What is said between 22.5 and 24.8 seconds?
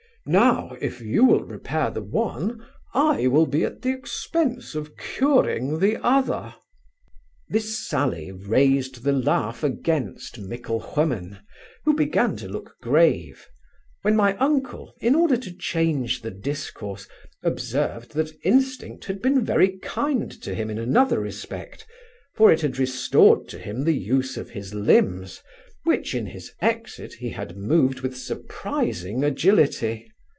it had restored to him the use of his